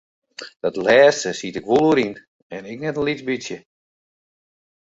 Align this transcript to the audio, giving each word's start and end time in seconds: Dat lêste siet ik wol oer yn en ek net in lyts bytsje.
Dat 0.63 0.75
lêste 0.85 1.31
siet 1.39 1.59
ik 1.59 1.67
wol 1.69 1.85
oer 1.89 1.99
yn 2.05 2.15
en 2.55 2.63
ek 2.71 2.79
net 2.81 2.97
in 2.99 3.05
lyts 3.07 3.23
bytsje. 3.27 3.57